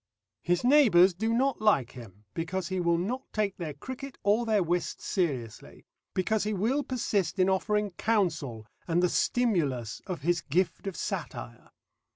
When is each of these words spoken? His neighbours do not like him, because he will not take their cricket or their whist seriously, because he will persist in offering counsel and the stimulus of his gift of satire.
His 0.41 0.63
neighbours 0.63 1.13
do 1.13 1.31
not 1.31 1.61
like 1.61 1.91
him, 1.91 2.23
because 2.33 2.69
he 2.69 2.79
will 2.79 2.97
not 2.97 3.21
take 3.31 3.57
their 3.57 3.75
cricket 3.75 4.17
or 4.23 4.47
their 4.47 4.63
whist 4.63 4.99
seriously, 4.99 5.85
because 6.15 6.43
he 6.43 6.53
will 6.55 6.81
persist 6.81 7.37
in 7.37 7.49
offering 7.49 7.91
counsel 7.91 8.65
and 8.87 9.03
the 9.03 9.09
stimulus 9.09 10.01
of 10.07 10.21
his 10.23 10.41
gift 10.41 10.87
of 10.87 10.95
satire. 10.95 11.69